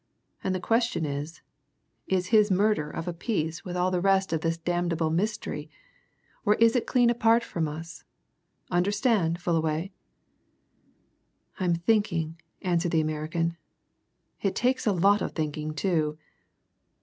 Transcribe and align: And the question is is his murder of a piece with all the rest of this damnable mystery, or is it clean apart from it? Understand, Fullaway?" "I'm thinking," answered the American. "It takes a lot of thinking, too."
And 0.43 0.55
the 0.55 0.59
question 0.59 1.05
is 1.05 1.41
is 2.07 2.29
his 2.33 2.49
murder 2.49 2.89
of 2.89 3.07
a 3.07 3.13
piece 3.13 3.63
with 3.63 3.77
all 3.77 3.91
the 3.91 4.01
rest 4.01 4.33
of 4.33 4.41
this 4.41 4.57
damnable 4.57 5.11
mystery, 5.11 5.69
or 6.43 6.55
is 6.55 6.75
it 6.75 6.87
clean 6.87 7.11
apart 7.11 7.43
from 7.43 7.67
it? 7.67 8.01
Understand, 8.71 9.39
Fullaway?" 9.39 9.91
"I'm 11.59 11.75
thinking," 11.75 12.41
answered 12.63 12.93
the 12.93 12.99
American. 12.99 13.57
"It 14.41 14.55
takes 14.55 14.87
a 14.87 14.91
lot 14.91 15.21
of 15.21 15.33
thinking, 15.33 15.75
too." 15.75 16.17